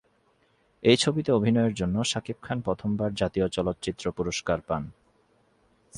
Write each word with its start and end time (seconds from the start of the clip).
এই 0.83 0.97
ছবিতে 0.97 1.29
অভিনয়ের 1.31 1.73
জন্য 1.73 1.95
শাকিব 2.03 2.37
খান 2.41 2.57
প্রথমবার 2.61 3.09
জাতীয় 3.13 3.47
চলচ্চিত্র 3.47 4.05
পুরস্কার 4.11 4.59
পান। 4.61 4.83